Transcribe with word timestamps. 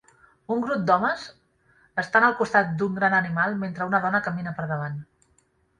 Un 0.53 0.61
grup 0.61 0.87
d'homes 0.87 1.25
estan 2.05 2.27
al 2.29 2.35
costat 2.41 2.75
d'un 2.81 2.99
gran 3.01 3.19
animal 3.21 3.63
mentre 3.67 3.89
una 3.93 4.05
dona 4.09 4.27
camina 4.31 4.59
per 4.61 4.69
davant. 4.77 5.03